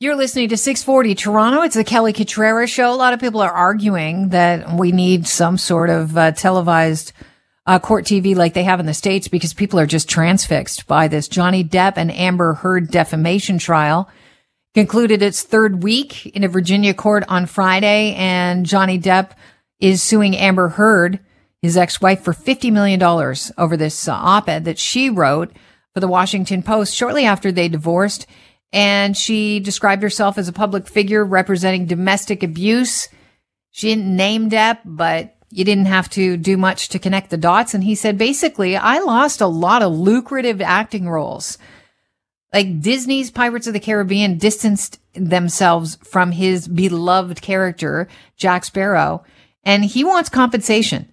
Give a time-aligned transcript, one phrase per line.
[0.00, 1.62] You're listening to 640 Toronto.
[1.62, 2.92] It's the Kelly Cutrara show.
[2.92, 7.12] A lot of people are arguing that we need some sort of uh, televised
[7.66, 11.08] uh, court TV like they have in the States because people are just transfixed by
[11.08, 11.26] this.
[11.26, 14.08] Johnny Depp and Amber Heard defamation trial
[14.72, 19.32] concluded its third week in a Virginia court on Friday, and Johnny Depp
[19.80, 21.18] is suing Amber Heard,
[21.60, 25.50] his ex-wife, for $50 million over this uh, op-ed that she wrote
[25.92, 28.28] for the Washington Post shortly after they divorced
[28.72, 33.08] and she described herself as a public figure representing domestic abuse.
[33.70, 37.74] She didn't name Depp, but you didn't have to do much to connect the dots.
[37.74, 41.56] And he said, basically, I lost a lot of lucrative acting roles.
[42.52, 49.24] Like Disney's Pirates of the Caribbean distanced themselves from his beloved character, Jack Sparrow,
[49.64, 51.10] and he wants compensation.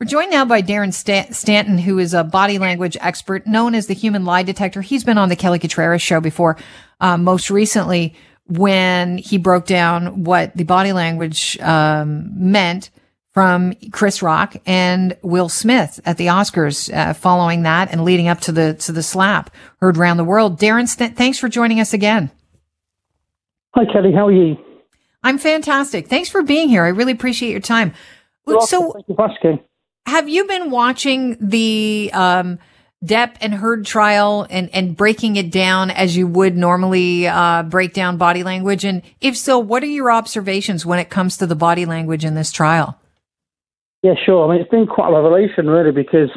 [0.00, 3.94] We're joined now by Darren Stanton, who is a body language expert known as the
[3.94, 4.80] human lie detector.
[4.80, 6.56] He's been on the Kelly Cutrara show before,
[7.00, 8.14] uh, most recently
[8.46, 12.90] when he broke down what the body language um, meant
[13.32, 18.40] from Chris Rock and Will Smith at the Oscars uh, following that and leading up
[18.40, 20.58] to the to the slap heard around the world.
[20.58, 22.32] Darren, St- thanks for joining us again.
[23.76, 24.12] Hi, Kelly.
[24.12, 24.56] How are you?
[25.22, 26.08] I'm fantastic.
[26.08, 26.82] Thanks for being here.
[26.82, 27.94] I really appreciate your time.
[28.46, 29.60] You're so, thank you for asking
[30.06, 32.58] have you been watching the um,
[33.04, 37.92] Depp and Heard trial and, and breaking it down as you would normally uh, break
[37.92, 38.84] down body language?
[38.84, 42.34] And if so, what are your observations when it comes to the body language in
[42.34, 42.98] this trial?
[44.02, 44.46] Yeah, sure.
[44.46, 46.30] I mean, it's been quite a revelation, really, because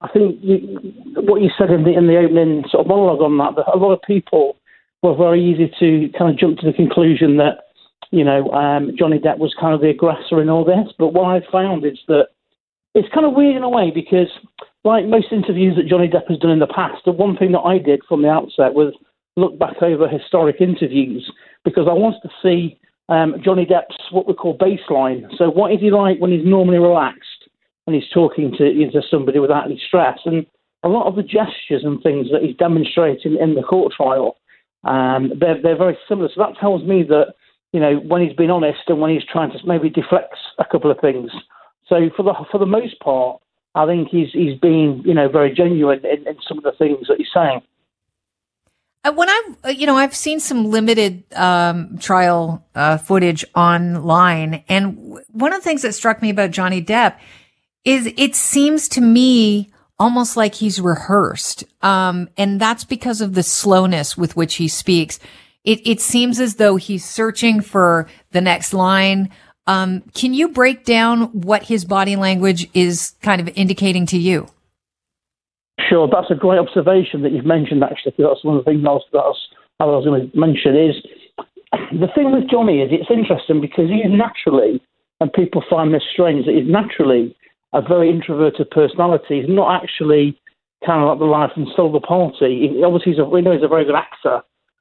[0.00, 0.80] I think you,
[1.16, 3.76] what you said in the in the opening sort of monologue on that, that a
[3.76, 4.56] lot of people
[5.02, 7.66] were very easy to kind of jump to the conclusion that
[8.12, 10.92] you know um, Johnny Depp was kind of the aggressor in all this.
[10.96, 12.28] But what I've found is that
[12.98, 14.26] it's kind of weird in a way because,
[14.82, 17.60] like most interviews that Johnny Depp has done in the past, the one thing that
[17.60, 18.92] I did from the outset was
[19.36, 21.30] look back over historic interviews
[21.64, 25.22] because I wanted to see um, Johnny Depp's what we call baseline.
[25.38, 27.46] So, what is he like when he's normally relaxed
[27.86, 30.18] and he's talking to, to somebody without any stress?
[30.24, 30.44] And
[30.82, 34.36] a lot of the gestures and things that he's demonstrating in the court trial,
[34.84, 36.28] um, they're, they're very similar.
[36.34, 37.34] So, that tells me that,
[37.72, 40.90] you know, when he's been honest and when he's trying to maybe deflect a couple
[40.90, 41.30] of things
[41.88, 43.40] so for the for the most part,
[43.74, 47.06] I think he's he's being you know very genuine in, in some of the things
[47.08, 47.62] that he's saying.
[49.04, 54.64] Uh, when I've uh, you know I've seen some limited um, trial uh, footage online,
[54.68, 57.18] and one of the things that struck me about Johnny Depp
[57.84, 63.42] is it seems to me almost like he's rehearsed, um, and that's because of the
[63.42, 65.18] slowness with which he speaks.
[65.64, 69.30] It it seems as though he's searching for the next line.
[69.68, 74.48] Um, can you break down what his body language is kind of indicating to you?
[75.88, 77.84] Sure, that's a great observation that you've mentioned.
[77.84, 79.48] Actually, that's one of the things I was, was,
[79.78, 80.74] I was going to mention.
[80.74, 80.96] Is
[81.92, 84.82] the thing with Johnny is it's interesting because he's naturally,
[85.20, 87.36] and people find this strange, that he's naturally
[87.74, 89.42] a very introverted personality.
[89.42, 90.40] He's not actually
[90.84, 92.72] kind of like the life and soul of the party.
[92.72, 94.40] He, obviously, he's a, we know he's a very good actor.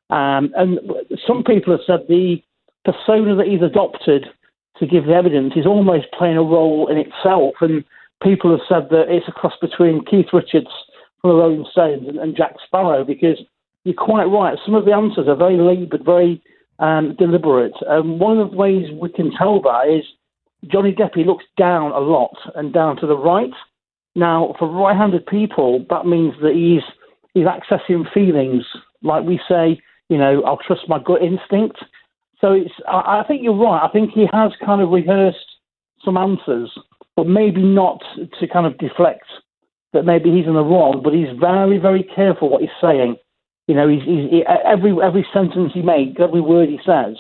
[0.09, 0.80] Um, and
[1.28, 2.42] some people have said the
[2.86, 4.28] persona that he's adopted
[4.79, 7.55] to give evidence is almost playing a role in itself.
[7.61, 7.83] And
[8.21, 10.69] people have said that it's a cross between Keith Richards
[11.21, 13.38] from the Rolling Stones and, and Jack Sparrow because
[13.83, 14.57] you're quite right.
[14.65, 16.41] Some of the answers are very laboured, very
[16.79, 17.75] um, deliberate.
[17.88, 20.03] And one of the ways we can tell that is
[20.71, 23.53] Johnny Depp looks down a lot and down to the right.
[24.15, 26.81] Now, for right-handed people, that means that he's
[27.33, 28.63] he's accessing feelings
[29.03, 31.77] like we say, you know, I'll trust my gut instinct.
[32.40, 33.84] So it's, I, think you're right.
[33.84, 35.38] I think he has kind of rehearsed
[36.06, 36.72] some answers,
[37.16, 38.03] but maybe not
[38.40, 39.25] to kind of deflect
[39.94, 41.02] that maybe he's in the wrong.
[41.03, 43.16] But he's very, very careful what he's saying.
[43.68, 47.18] You know, he's, he's he, every every sentence he makes, every word he says,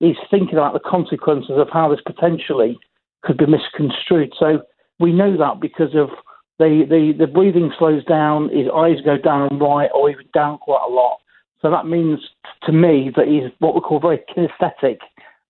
[0.00, 2.76] he's thinking about the consequences of how this potentially
[3.22, 4.32] could be misconstrued.
[4.38, 4.62] So
[4.98, 6.10] we know that because of
[6.58, 10.58] the, the, the breathing slows down, his eyes go down and right, or even down
[10.58, 11.18] quite a lot.
[11.62, 12.20] So that means
[12.64, 14.98] to me that he's what we call very kinesthetic,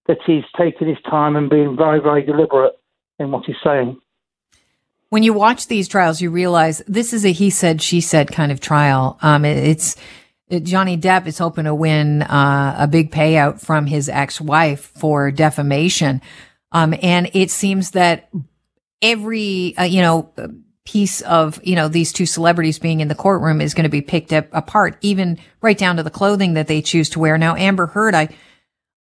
[0.06, 2.74] that he's taking his time and being very, very deliberate
[3.18, 3.98] in what he's saying.
[5.08, 8.50] When you watch these trials, you realize this is a he said, she said kind
[8.50, 9.18] of trial.
[9.22, 9.96] Um, it, it's
[10.48, 15.30] it, Johnny Depp is hoping to win uh, a big payout from his ex-wife for
[15.30, 16.22] defamation.
[16.72, 18.28] Um, and it seems that
[19.02, 20.32] every, uh, you know,
[20.86, 24.00] piece of, you know, these two celebrities being in the courtroom is going to be
[24.00, 27.36] picked up apart, even right down to the clothing that they choose to wear.
[27.36, 28.28] Now, Amber Heard, I,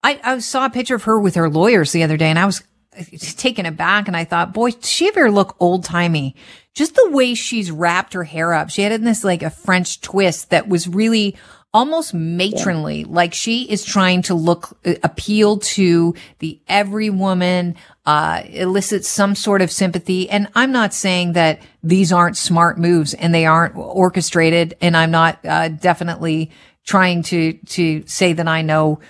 [0.03, 2.45] I, I saw a picture of her with her lawyers the other day and I
[2.45, 2.63] was
[2.97, 3.03] uh,
[3.37, 6.35] taken aback and I thought, boy, she ever look old timey?
[6.73, 8.69] Just the way she's wrapped her hair up.
[8.69, 11.37] She had in this like a French twist that was really
[11.75, 13.07] almost matronly, yeah.
[13.09, 17.75] like she is trying to look, uh, appeal to the every woman,
[18.05, 20.29] uh, elicit some sort of sympathy.
[20.29, 24.77] And I'm not saying that these aren't smart moves and they aren't orchestrated.
[24.79, 26.49] And I'm not, uh, definitely
[26.85, 29.01] trying to, to say that I know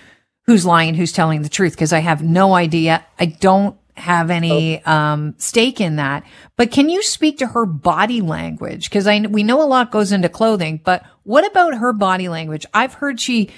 [0.47, 3.06] who's lying, who's telling the truth, because I have no idea.
[3.19, 4.92] I don't have any oh.
[4.92, 6.24] um, stake in that.
[6.57, 8.89] But can you speak to her body language?
[8.89, 12.65] Because I we know a lot goes into clothing, but what about her body language?
[12.74, 13.50] I've heard she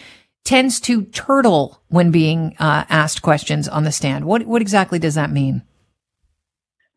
[0.43, 4.25] tends to turtle when being uh, asked questions on the stand.
[4.25, 5.63] What what exactly does that mean?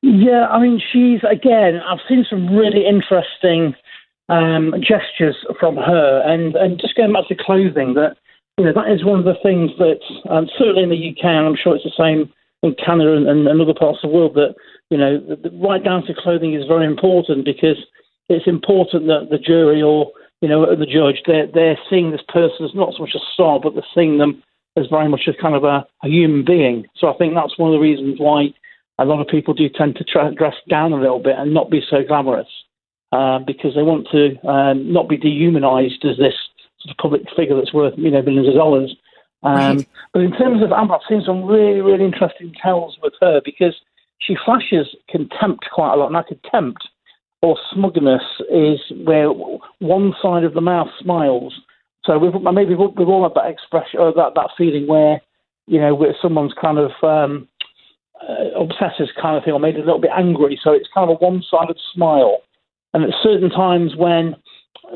[0.02, 1.80] Yeah, I mean, she's again.
[1.86, 3.74] I've seen some really interesting
[4.28, 8.16] um, gestures from her, and and just going back to clothing, that
[8.56, 10.00] you know that is one of the things that
[10.30, 13.60] um, certainly in the UK, and I'm sure it's the same in Canada and, and
[13.60, 14.54] other parts of the world that
[14.90, 17.78] you know the, the right down to clothing is very important because
[18.28, 22.64] it's important that the jury or you know the judge they're they're seeing this person
[22.64, 24.42] as not so much a star but they're seeing them
[24.76, 26.86] as very much as kind of a, a human being.
[26.96, 28.54] So I think that's one of the reasons why
[28.98, 31.70] a lot of people do tend to try, dress down a little bit and not
[31.70, 32.48] be so glamorous
[33.12, 36.34] uh, because they want to um, not be dehumanized as this
[36.80, 38.94] sort of public figure that's worth you know millions of dollars.
[39.42, 39.86] Um.
[40.12, 43.74] But in terms of Amber, I've seen some really, really interesting tells with her because
[44.18, 46.12] she flashes contempt quite a lot.
[46.12, 46.86] Now, contempt
[47.42, 49.28] or smugness is where
[49.78, 51.54] one side of the mouth smiles.
[52.04, 55.20] So we've, maybe we've all had that expression or that, that feeling where,
[55.66, 57.48] you know, where someone's kind of um,
[58.28, 60.58] uh, obsessive kind of thing or maybe a little bit angry.
[60.62, 62.40] So it's kind of a one-sided smile.
[62.92, 64.36] And at certain times when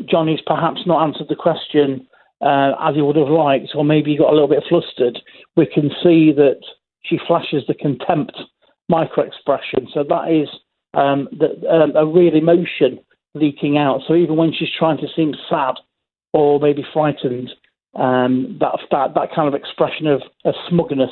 [0.05, 2.07] Johnny's perhaps not answered the question
[2.45, 5.19] uh, as he would have liked, or maybe he got a little bit flustered,
[5.57, 6.61] we can see that
[7.03, 8.37] she flashes the contempt
[8.89, 9.89] micro expression.
[9.95, 10.49] So that is
[10.93, 13.01] um, the, um, a real emotion
[13.35, 14.03] leaking out.
[14.07, 15.75] So even when she's trying to seem sad
[16.33, 17.51] or maybe frightened,
[17.95, 21.11] um, that, that that kind of expression of, of smugness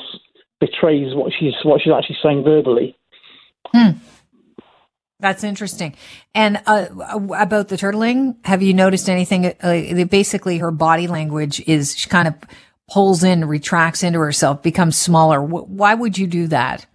[0.59, 2.95] betrays what she's what she's actually saying verbally.
[3.67, 3.91] Hmm.
[5.23, 5.95] That's interesting.
[6.35, 6.87] And uh,
[7.39, 9.53] about the turtling, have you noticed anything?
[9.61, 12.35] Uh, basically, her body language is she kind of
[12.91, 15.41] pulls in, retracts into herself, becomes smaller.
[15.41, 16.85] Why would you do that?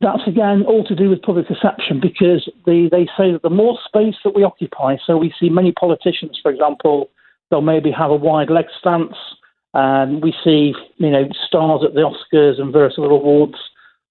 [0.00, 3.76] That's again all to do with public perception because they, they say that the more
[3.84, 7.10] space that we occupy, so we see many politicians, for example,
[7.50, 9.16] they'll maybe have a wide leg stance.
[9.74, 13.56] Um, we see, you know, stars at the Oscars and various other awards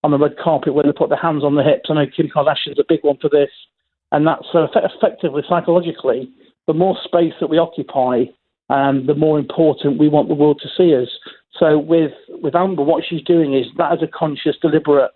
[0.08, 1.90] on the red carpet when they put their hands on their hips.
[1.90, 3.50] I know Kim Kardashian's a big one for this,
[4.14, 6.32] and that's uh, effectively psychologically
[6.66, 8.24] the more space that we occupy,
[8.70, 11.10] um, the more important we want the world to see us.
[11.60, 15.12] So with with Amber, what she's doing is that is a conscious, deliberate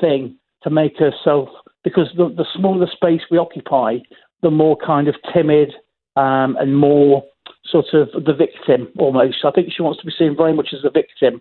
[0.00, 1.48] thing to make herself
[1.82, 3.98] because the, the smaller space we occupy,
[4.42, 5.72] the more kind of timid
[6.16, 7.24] um, and more
[7.64, 9.38] sort of the victim almost.
[9.44, 11.40] I think she wants to be seen very much as a victim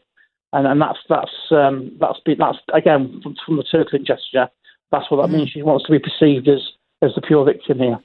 [0.55, 4.49] and and that's that's um, that's that's again from, from the turtling gesture.
[4.91, 5.37] That's what that mm-hmm.
[5.37, 5.49] means.
[5.49, 6.61] She wants to be perceived as
[7.01, 7.99] as the pure victim here.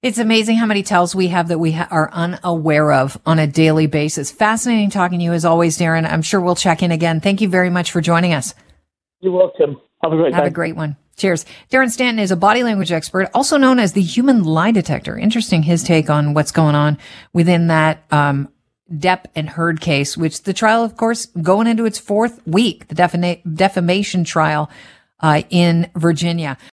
[0.00, 3.48] It's amazing how many tells we have that we ha- are unaware of on a
[3.48, 4.30] daily basis.
[4.30, 6.08] Fascinating talking to you as always, Darren.
[6.08, 7.20] I'm sure we'll check in again.
[7.20, 8.54] Thank you very much for joining us.
[9.20, 9.80] You're welcome.
[10.04, 10.48] Have a great Have day.
[10.48, 10.96] a great one.
[11.16, 11.44] Cheers.
[11.68, 15.18] Darren Stanton is a body language expert, also known as the human lie detector.
[15.18, 16.96] Interesting his take on what's going on
[17.32, 18.48] within that um,
[18.92, 22.94] Depp and Heard case, which the trial, of course, going into its fourth week, the
[22.94, 24.70] defama- defamation trial
[25.20, 26.58] uh, in Virginia.